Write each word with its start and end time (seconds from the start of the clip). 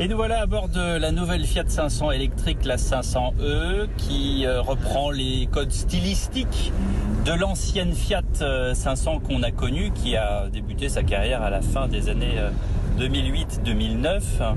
Et 0.00 0.06
nous 0.06 0.16
voilà 0.16 0.42
à 0.42 0.46
bord 0.46 0.68
de 0.68 0.96
la 0.96 1.10
nouvelle 1.10 1.44
Fiat 1.44 1.64
500 1.66 2.12
électrique, 2.12 2.64
la 2.64 2.76
500e, 2.76 3.88
qui 3.96 4.46
euh, 4.46 4.60
reprend 4.60 5.10
les 5.10 5.48
codes 5.50 5.72
stylistiques 5.72 6.72
de 7.24 7.32
l'ancienne 7.32 7.92
Fiat 7.92 8.22
500 8.74 9.16
euh, 9.16 9.18
qu'on 9.18 9.42
a 9.42 9.50
connue, 9.50 9.90
qui 9.90 10.14
a 10.14 10.46
débuté 10.52 10.88
sa 10.88 11.02
carrière 11.02 11.42
à 11.42 11.50
la 11.50 11.62
fin 11.62 11.88
des 11.88 12.08
années 12.10 12.36
2008-2009. 13.00 14.06
Euh, 14.06 14.52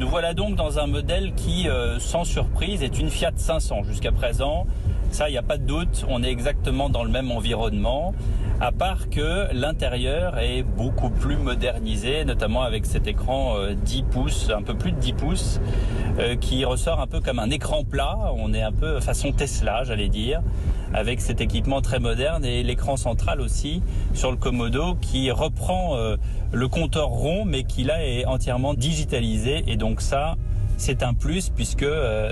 nous 0.00 0.08
voilà 0.08 0.34
donc 0.34 0.54
dans 0.54 0.78
un 0.78 0.86
modèle 0.86 1.32
qui, 1.34 1.66
sans 1.98 2.24
surprise, 2.24 2.82
est 2.82 2.98
une 2.98 3.08
Fiat 3.08 3.32
500 3.36 3.84
jusqu'à 3.84 4.12
présent. 4.12 4.66
Ça, 5.14 5.28
il 5.28 5.32
n'y 5.32 5.38
a 5.38 5.42
pas 5.42 5.58
de 5.58 5.62
doute, 5.64 6.04
on 6.08 6.24
est 6.24 6.28
exactement 6.28 6.90
dans 6.90 7.04
le 7.04 7.08
même 7.08 7.30
environnement 7.30 8.14
à 8.60 8.72
part 8.72 9.10
que 9.10 9.46
l'intérieur 9.52 10.38
est 10.38 10.64
beaucoup 10.64 11.08
plus 11.08 11.36
modernisé, 11.36 12.24
notamment 12.24 12.62
avec 12.62 12.84
cet 12.84 13.06
écran 13.06 13.54
10 13.84 14.00
euh, 14.00 14.10
pouces, 14.10 14.50
un 14.50 14.62
peu 14.62 14.74
plus 14.74 14.90
de 14.90 14.98
10 14.98 15.12
pouces, 15.12 15.60
euh, 16.18 16.34
qui 16.34 16.64
ressort 16.64 17.00
un 17.00 17.06
peu 17.06 17.20
comme 17.20 17.38
un 17.38 17.50
écran 17.50 17.84
plat. 17.84 18.18
On 18.36 18.52
est 18.52 18.62
un 18.62 18.72
peu 18.72 18.98
façon 18.98 19.30
Tesla, 19.30 19.84
j'allais 19.84 20.08
dire, 20.08 20.42
avec 20.92 21.20
cet 21.20 21.40
équipement 21.40 21.80
très 21.80 22.00
moderne 22.00 22.44
et 22.44 22.64
l'écran 22.64 22.96
central 22.96 23.40
aussi 23.40 23.82
sur 24.14 24.32
le 24.32 24.36
Komodo 24.36 24.96
qui 25.00 25.30
reprend 25.30 25.96
euh, 25.96 26.16
le 26.52 26.66
compteur 26.66 27.10
rond, 27.10 27.44
mais 27.44 27.62
qui 27.62 27.84
là 27.84 28.04
est 28.04 28.24
entièrement 28.24 28.74
digitalisé. 28.74 29.62
Et 29.68 29.76
donc 29.76 30.00
ça, 30.00 30.34
c'est 30.76 31.02
un 31.02 31.14
plus 31.14 31.50
puisque 31.50 31.86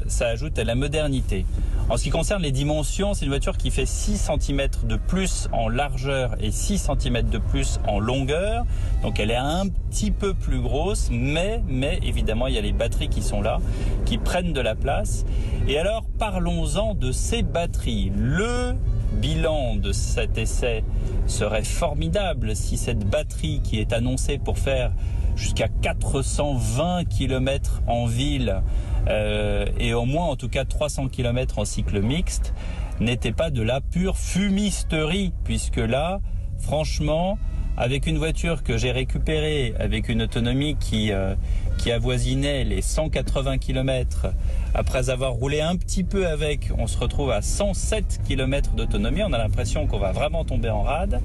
ça 0.07 0.29
ajoute 0.29 0.59
à 0.59 0.65
la 0.65 0.75
modernité. 0.75 1.47
En 1.89 1.97
ce 1.97 2.05
qui 2.05 2.11
concerne 2.11 2.43
les 2.43 2.53
dimensions, 2.53 3.13
c'est 3.13 3.25
une 3.25 3.31
voiture 3.31 3.57
qui 3.59 3.71
fait 3.71 3.87
6 3.87 4.31
cm 4.41 4.69
de 4.85 4.97
plus 4.97 5.49
en 5.53 5.69
largeur 5.69 6.37
et 6.41 6.51
6 6.51 6.89
cm 6.99 7.29
de 7.29 7.39
plus 7.39 7.81
en 7.87 7.99
longueur. 7.99 8.65
Donc 9.03 9.21
elle 9.21 9.31
est 9.31 9.37
un 9.37 9.67
petit 9.91 10.11
peu 10.11 10.33
plus 10.33 10.61
grosse, 10.61 11.09
mais, 11.11 11.63
mais 11.69 11.99
évidemment 12.03 12.47
il 12.47 12.55
y 12.55 12.59
a 12.59 12.63
les 12.63 12.73
batteries 12.73 13.09
qui 13.09 13.23
sont 13.23 13.43
là, 13.43 13.59
qui 14.07 14.17
prennent 14.17 14.53
de 14.53 14.61
la 14.61 14.75
place. 14.75 15.25
Et 15.69 15.79
alors 15.79 16.05
parlons-en 16.19 16.95
de 16.95 17.13
ces 17.13 17.43
batteries. 17.43 18.13
Le 18.17 18.75
bilan 19.21 19.77
de 19.77 19.93
cet 19.93 20.39
essai 20.39 20.85
serait 21.27 21.65
formidable 21.65 22.57
si 22.57 22.77
cette 22.77 23.05
batterie 23.05 23.61
qui 23.63 23.79
est 23.81 23.93
annoncée 23.93 24.39
pour 24.39 24.59
faire 24.59 24.93
jusqu'à 25.37 25.69
420 25.69 27.05
km 27.05 27.83
en 27.87 28.07
ville 28.07 28.63
euh, 29.09 29.67
et 29.79 29.95
au 29.95 30.05
moins 30.05 30.27
en 30.27 30.37
tout 30.37 30.49
cas 30.49 30.65
300 30.65 31.09
km 31.09 31.59
en 31.59 31.65
cycle 31.65 32.01
mixte 32.01 32.55
n'était 33.01 33.33
pas 33.33 33.51
de 33.51 33.63
la 33.63 33.81
pure 33.81 34.17
fumisterie 34.17 35.33
puisque 35.45 35.79
là 35.79 36.21
franchement 36.59 37.39
avec 37.77 38.07
une 38.07 38.19
voiture 38.19 38.63
que 38.63 38.77
j'ai 38.77 38.93
récupérée 38.93 39.75
avec 39.79 40.09
une 40.09 40.23
autonomie 40.23 40.77
qui, 40.79 41.11
euh, 41.11 41.35
qui 41.79 41.91
avoisinait 41.91 42.65
les 42.65 42.83
180 42.83 43.59
km, 43.59 44.27
après 44.75 45.11
avoir 45.11 45.33
roulé 45.33 45.61
un 45.61 45.77
petit 45.77 46.05
peu 46.05 46.27
avec, 46.27 46.71
on 46.77 46.87
se 46.87 46.99
retrouve 46.99 47.31
à 47.31 47.41
107 47.41 48.21
km 48.27 48.73
d'autonomie. 48.73 49.23
On 49.23 49.33
a 49.33 49.39
l'impression 49.39 49.87
qu'on 49.87 49.99
va 49.99 50.13
vraiment 50.13 50.45
tomber 50.45 50.71
en 50.71 50.83
rade. 50.83 51.21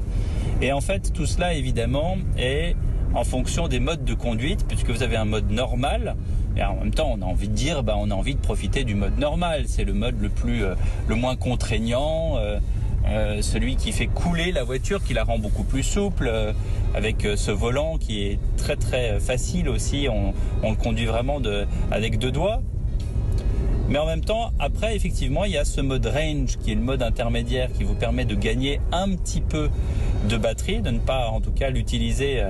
Et 0.62 0.72
en 0.72 0.82
fait, 0.82 1.12
tout 1.14 1.26
cela, 1.26 1.54
évidemment, 1.54 2.18
est 2.38 2.76
en 3.14 3.24
fonction 3.24 3.68
des 3.68 3.80
modes 3.80 4.04
de 4.04 4.14
conduite, 4.14 4.66
puisque 4.68 4.90
vous 4.90 5.04
avez 5.04 5.16
un 5.16 5.26
mode 5.26 5.52
normal, 5.52 6.16
et 6.58 6.64
en 6.64 6.76
même 6.76 6.94
temps, 6.94 7.16
on 7.18 7.22
a 7.22 7.26
envie 7.26 7.50
de 7.50 7.54
dire, 7.54 7.84
bah, 7.84 7.96
on 8.00 8.10
a 8.10 8.16
envie 8.16 8.34
de 8.34 8.40
profiter 8.40 8.84
du 8.84 8.96
mode 8.96 9.20
normal. 9.20 9.66
C'est 9.68 9.84
le 9.84 9.94
mode 9.94 10.16
le 10.20 10.32
euh, 10.50 10.76
moins 11.10 11.36
contraignant, 11.36 12.38
euh, 12.38 12.58
euh, 13.08 13.42
celui 13.44 13.76
qui 13.76 13.92
fait 13.92 14.08
couler 14.08 14.52
la 14.52 14.64
voiture, 14.64 15.04
qui 15.04 15.14
la 15.14 15.24
rend 15.24 15.38
beaucoup 15.38 15.64
plus 15.64 15.84
souple, 15.84 16.32
avec 16.96 17.28
ce 17.36 17.52
volant 17.52 17.98
qui 17.98 18.24
est 18.24 18.40
très 18.58 18.76
très 18.76 19.20
facile 19.20 19.70
aussi. 19.70 20.08
On, 20.10 20.34
le 20.68 20.76
conduit 20.76 21.06
vraiment 21.06 21.40
avec 21.92 22.18
deux 22.18 22.32
doigts. 22.32 22.62
Mais 23.90 24.00
en 24.00 24.06
même 24.06 24.26
temps, 24.26 24.52
après, 24.60 24.96
effectivement, 24.96 25.46
il 25.46 25.52
y 25.52 25.58
a 25.58 25.64
ce 25.64 25.80
mode 25.80 26.06
range 26.08 26.58
qui 26.58 26.72
est 26.72 26.76
le 26.76 26.82
mode 26.82 27.04
intermédiaire 27.04 27.70
qui 27.72 27.84
vous 27.84 27.94
permet 27.94 28.26
de 28.26 28.36
gagner 28.36 28.82
un 28.92 29.12
petit 29.12 29.40
peu 29.42 29.70
de 30.28 30.36
batterie, 30.36 30.82
de 30.82 30.90
ne 30.90 31.00
pas 31.00 31.30
en 31.30 31.40
tout 31.40 31.52
cas 31.52 31.70
l'utiliser 31.70 32.44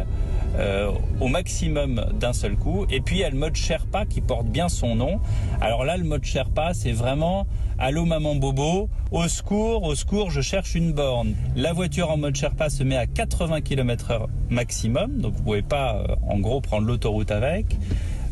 euh, 0.58 0.92
au 1.20 1.28
maximum 1.28 2.06
d'un 2.20 2.34
seul 2.34 2.56
coup. 2.56 2.86
Et 2.90 3.02
puis 3.02 3.18
il 3.18 3.20
y 3.20 3.24
a 3.24 3.30
le 3.30 3.38
mode 3.38 3.56
Sherpa 3.56 4.06
qui 4.06 4.22
porte 4.22 4.48
bien 4.48 4.70
son 4.70 4.96
nom. 4.96 5.20
Alors 5.62 5.86
là, 5.86 5.98
le 5.98 6.04
mode 6.04 6.24
Sherpa, 6.24 6.74
c'est 6.74 6.92
vraiment 6.92 7.46
Allô 7.80 8.06
maman 8.06 8.34
Bobo, 8.34 8.90
au 9.12 9.28
secours, 9.28 9.84
au 9.84 9.94
secours, 9.94 10.32
je 10.32 10.42
cherche 10.42 10.74
une 10.74 10.94
borne. 10.94 11.36
La 11.56 11.74
voiture 11.74 12.10
en 12.10 12.18
mode 12.18 12.36
Sherpa 12.36 12.72
se 12.72 12.84
met 12.84 12.98
à 12.98 13.06
80 13.06 13.62
km/h 13.62 14.26
maximum, 14.50 15.20
donc 15.20 15.36
vous 15.36 15.44
pouvez 15.44 15.62
pas 15.62 15.98
euh, 15.98 16.16
en 16.28 16.40
gros 16.40 16.60
prendre 16.60 16.88
l'autoroute 16.88 17.30
avec. 17.30 17.78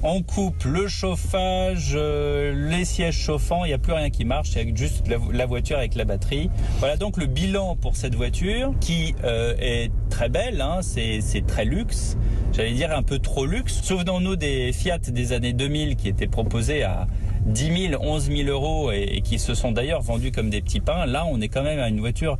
On 0.01 0.23
coupe 0.23 0.63
le 0.63 0.87
chauffage, 0.87 1.93
euh, 1.93 2.69
les 2.69 2.85
sièges 2.85 3.19
chauffants, 3.19 3.65
il 3.65 3.67
n'y 3.67 3.73
a 3.75 3.77
plus 3.77 3.93
rien 3.93 4.09
qui 4.09 4.25
marche, 4.25 4.49
c'est 4.49 4.75
juste 4.75 5.07
la, 5.07 5.45
voiture 5.45 5.77
avec 5.77 5.93
la 5.93 6.05
batterie. 6.05 6.49
Voilà 6.79 6.97
donc 6.97 7.17
le 7.17 7.27
bilan 7.27 7.75
pour 7.75 7.95
cette 7.95 8.15
voiture 8.15 8.73
qui 8.81 9.13
est 9.23 9.91
très 10.15 10.29
belle, 10.29 10.61
hein, 10.61 10.79
c'est 10.81 11.45
très 11.45 11.65
luxe, 11.65 12.15
j'allais 12.53 12.71
dire 12.71 12.95
un 12.95 13.03
peu 13.03 13.19
trop 13.19 13.45
luxe. 13.45 13.81
Souvenons-nous 13.83 14.37
des 14.37 14.71
Fiat 14.71 14.97
des 14.97 15.33
années 15.33 15.51
2000 15.51 15.97
qui 15.97 16.07
étaient 16.07 16.25
proposés 16.25 16.83
à 16.83 17.07
10 17.47 17.89
000, 17.89 18.01
11 18.01 18.31
000 18.31 18.49
euros 18.49 18.93
et, 18.93 19.01
et 19.01 19.21
qui 19.21 19.39
se 19.39 19.53
sont 19.53 19.73
d'ailleurs 19.73 20.01
vendus 20.01 20.31
comme 20.31 20.49
des 20.49 20.61
petits 20.61 20.79
pains. 20.79 21.05
Là, 21.05 21.25
on 21.29 21.41
est 21.41 21.49
quand 21.49 21.63
même 21.63 21.79
à 21.79 21.89
une 21.89 21.99
voiture 21.99 22.37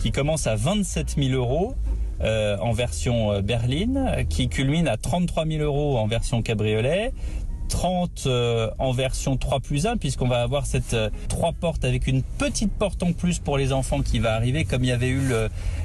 qui 0.00 0.10
commence 0.10 0.48
à 0.48 0.56
27 0.56 1.14
000 1.16 1.32
euros 1.40 1.76
euh, 2.22 2.56
en 2.58 2.72
version 2.72 3.30
euh, 3.30 3.40
berline, 3.40 4.26
qui 4.28 4.48
culmine 4.48 4.88
à 4.88 4.96
33 4.96 5.46
000 5.46 5.62
euros 5.62 5.98
en 5.98 6.08
version 6.08 6.42
cabriolet, 6.42 7.12
30 7.72 8.24
euh, 8.26 8.70
en 8.78 8.92
version 8.92 9.38
3 9.38 9.60
plus 9.60 9.86
1 9.86 9.96
puisqu'on 9.96 10.28
va 10.28 10.42
avoir 10.42 10.66
cette 10.66 10.94
3 11.28 11.52
portes 11.52 11.86
avec 11.86 12.06
une 12.06 12.22
petite 12.22 12.70
porte 12.70 13.02
en 13.02 13.12
plus 13.12 13.38
pour 13.38 13.56
les 13.56 13.72
enfants 13.72 14.02
qui 14.02 14.18
va 14.18 14.34
arriver 14.34 14.66
comme 14.66 14.84
il 14.84 14.88
y 14.88 14.92
avait 14.92 15.08
eu 15.08 15.22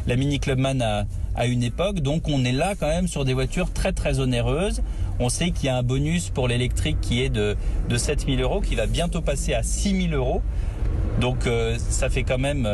la 0.06 0.16
Mini 0.18 0.40
Clubman 0.40 0.81
à, 0.81 1.06
à 1.36 1.46
une 1.46 1.64
époque. 1.64 2.02
Donc 2.02 2.28
on 2.28 2.44
est 2.44 2.52
là 2.52 2.75
quand 2.78 2.88
même 2.88 3.08
sur 3.08 3.24
des 3.24 3.34
voitures 3.34 3.72
très 3.72 3.94
très 3.94 4.20
onéreuses. 4.20 4.81
On 5.20 5.30
sait 5.30 5.52
qu'il 5.52 5.68
y 5.68 5.70
a 5.70 5.78
un 5.78 5.84
bonus 5.84 6.30
pour 6.30 6.50
l'électrique 6.50 6.98
qui 7.02 7.22
est 7.24 7.30
de, 7.30 7.56
de 7.88 7.98
7000 7.98 8.42
euros 8.42 8.59
qui 8.59 8.75
va 8.75 8.86
bientôt 8.86 9.22
passer 9.22 9.54
à 9.54 9.64
6000 9.64 10.14
euros. 10.14 10.42
Donc 11.22 11.50
ça 11.78 12.09
fait 12.09 12.24
quand 12.24 12.38
même 12.38 12.68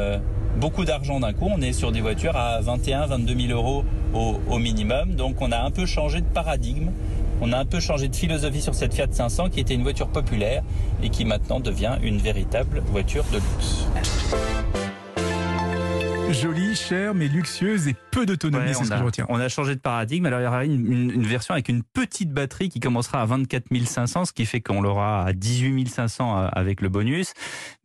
beaucoup 0.59 0.85
d'argent 0.85 1.19
d'un 1.19 1.33
coup. 1.33 1.49
On 1.51 1.61
est 1.61 1.73
sur 1.73 1.91
des 1.91 2.01
voitures 2.01 2.35
à 2.35 2.59
21, 2.61 3.05
22 3.07 3.47
000 3.47 3.59
euros 3.59 3.83
au, 4.13 4.59
minimum. 4.59 5.15
Donc 5.15 5.41
on 5.41 5.51
a 5.51 5.59
un 5.59 5.71
peu 5.71 5.85
changé 5.85 6.21
de 6.21 6.25
paradigme. 6.25 6.89
On 7.45 7.51
a 7.51 7.57
un 7.57 7.65
peu 7.65 7.81
changé 7.81 8.07
de 8.07 8.15
philosophie 8.15 8.61
sur 8.61 8.73
cette 8.73 8.93
Fiat 8.93 9.07
500 9.11 9.49
qui 9.49 9.59
était 9.59 9.73
une 9.73 9.83
voiture 9.83 10.07
populaire 10.07 10.63
et 11.03 11.09
qui 11.09 11.25
maintenant 11.25 11.59
devient 11.59 11.97
une 12.01 12.17
véritable 12.17 12.81
voiture 12.87 13.25
de 13.33 13.35
luxe. 13.35 13.85
Jolie, 16.33 16.75
chère, 16.75 17.13
mais 17.13 17.27
luxueuse 17.27 17.87
et 17.87 17.95
peu 18.11 18.25
d'autonomie, 18.25 18.73
c'est 18.73 18.83
ce 18.83 18.89
que 18.89 18.97
je 18.97 19.03
retiens. 19.03 19.25
On 19.29 19.39
a 19.39 19.47
changé 19.49 19.75
de 19.75 19.79
paradigme. 19.79 20.25
Alors, 20.25 20.39
il 20.39 20.43
y 20.43 20.47
aura 20.47 20.65
une, 20.65 21.23
version 21.23 21.53
avec 21.53 21.69
une 21.69 21.83
petite 21.83 22.31
batterie 22.31 22.69
qui 22.69 22.79
commencera 22.79 23.21
à 23.21 23.25
24 23.25 23.65
500, 23.85 24.25
ce 24.25 24.33
qui 24.33 24.45
fait 24.45 24.59
qu'on 24.59 24.81
l'aura 24.81 25.25
à 25.25 25.33
18 25.33 25.87
500 25.87 26.37
euh, 26.37 26.47
avec 26.51 26.81
le 26.81 26.89
bonus. 26.89 27.33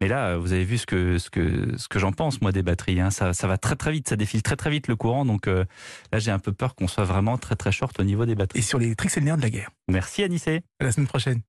Mais 0.01 0.09
là, 0.09 0.39
vous 0.39 0.53
avez 0.53 0.65
vu 0.65 0.79
ce 0.79 0.87
que, 0.87 1.19
ce 1.19 1.29
que, 1.29 1.77
ce 1.77 1.89
que 1.89 1.99
j'en 1.99 2.13
pense, 2.13 2.41
moi, 2.41 2.51
des 2.51 2.63
batteries. 2.63 3.01
Hein. 3.01 3.11
Ça, 3.11 3.35
ça 3.35 3.47
va 3.47 3.59
très, 3.59 3.77
très 3.77 3.93
vite. 3.93 4.09
Ça 4.09 4.17
défile 4.17 4.43
très, 4.43 4.57
très 4.57 4.71
vite 4.71 4.89
le 4.89 4.97
courant. 4.97 5.25
Donc 5.27 5.47
euh, 5.47 5.65
là, 6.13 6.19
j'ai 6.19 6.31
un 6.31 6.39
peu 6.39 6.53
peur 6.53 6.75
qu'on 6.75 6.89
soit 6.89 7.05
vraiment 7.05 7.37
très, 7.37 7.55
très 7.55 7.73
short 7.73 7.99
au 8.01 8.05
niveau 8.05 8.25
des 8.25 8.35
batteries. 8.35 8.61
Et 8.61 8.63
sur 8.63 8.79
l'électrique, 8.79 9.11
c'est 9.11 9.21
le 9.21 9.27
nerf 9.27 9.37
de 9.37 9.43
la 9.43 9.51
guerre. 9.51 9.71
Merci, 9.89 10.23
Anissé. 10.23 10.63
À 10.81 10.85
la 10.85 10.93
semaine 10.93 11.09
prochaine. 11.09 11.43